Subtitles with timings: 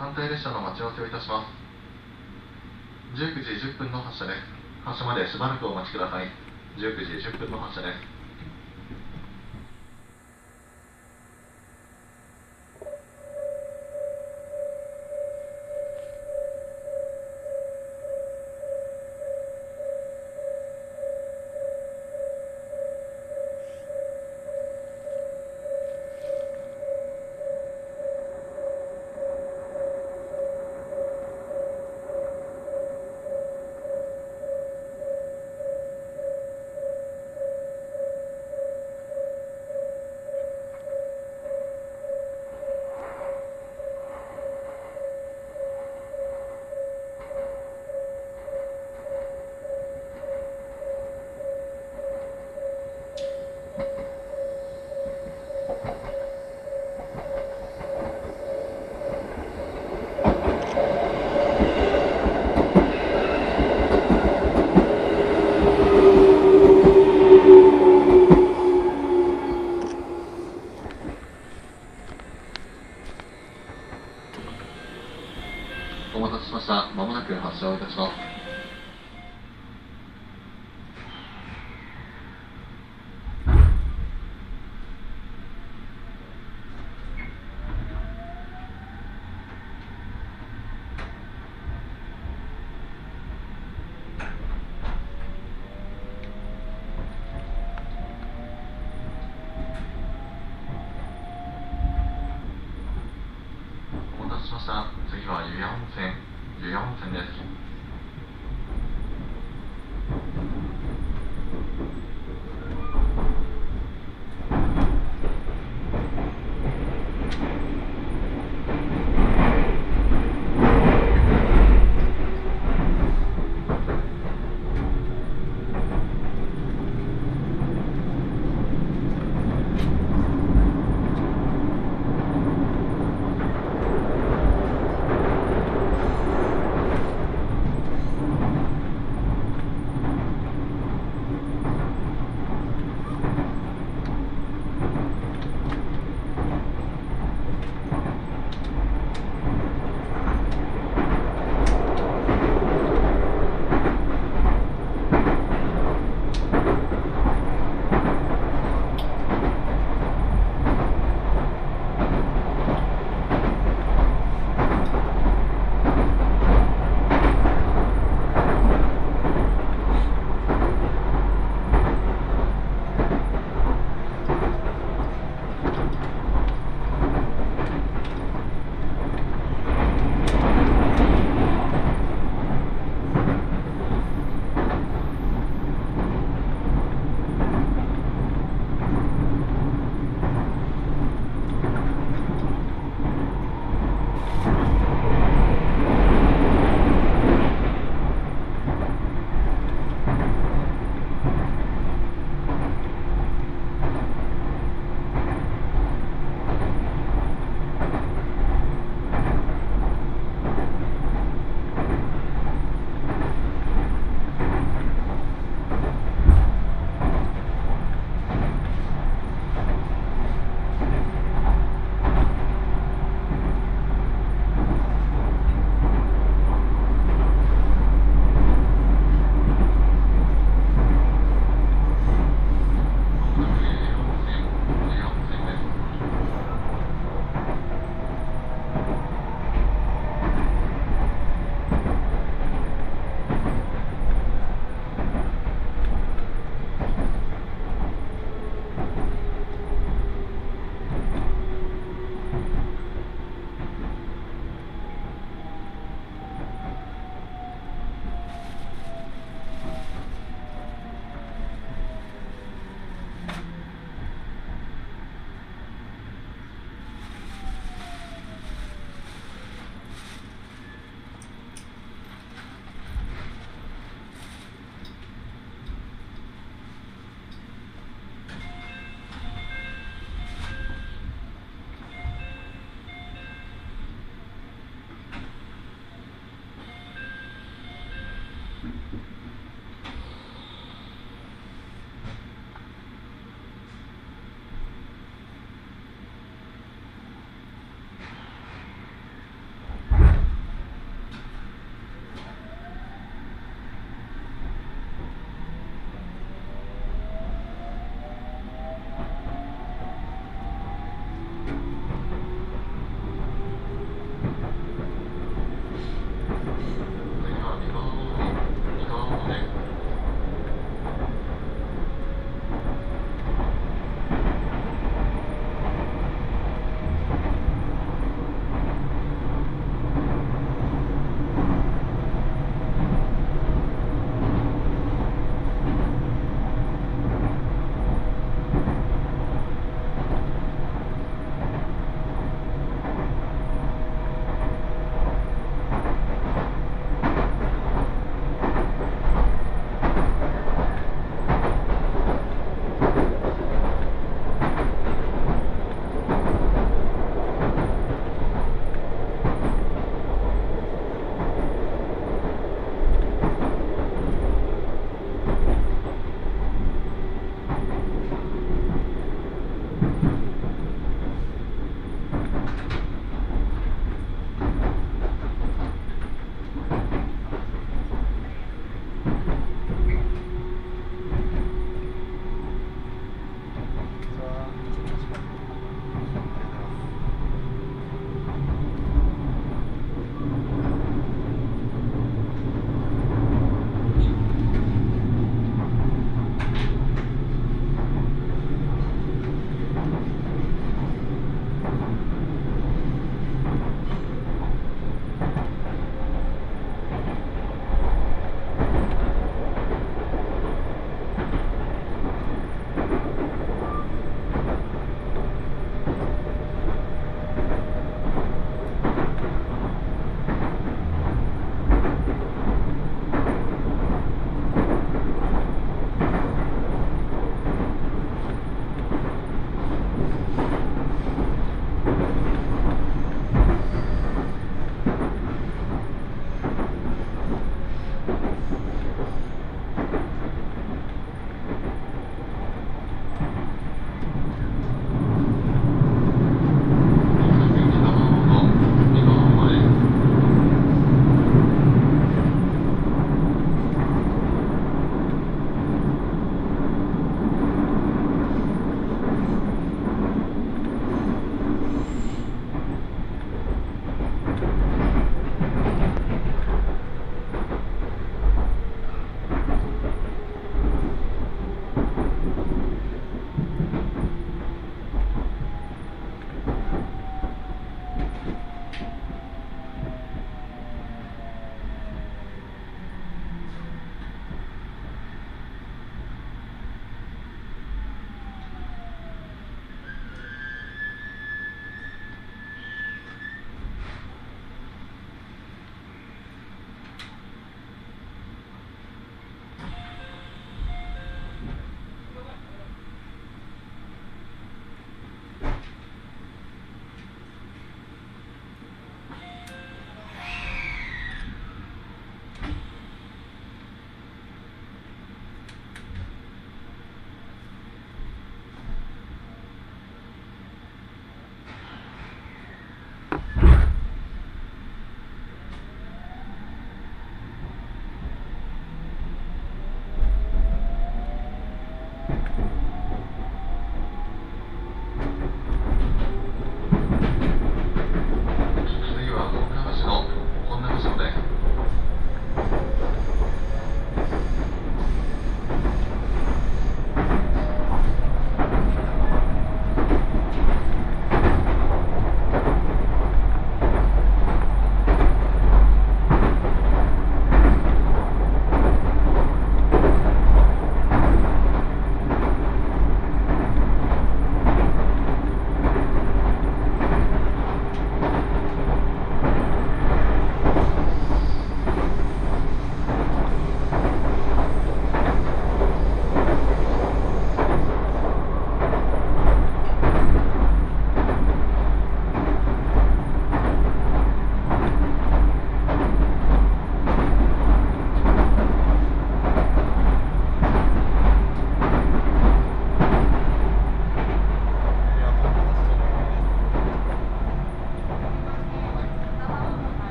[0.00, 1.52] 反対列車の待ち合わせをいたします。
[3.20, 4.40] 19時10分の発車です。
[4.80, 6.32] 発車までしばらくお待ちください。
[6.80, 8.19] 19時10分の発車です。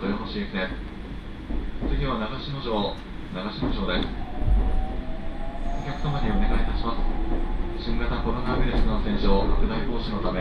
[0.00, 0.72] 豊橋行きです。
[1.92, 2.72] 次は長篠城、
[3.36, 4.08] 長篠城です。
[5.76, 7.84] お客様にお願いいたします。
[7.84, 10.40] 新型コロナウイルス感染症拡大防止のため、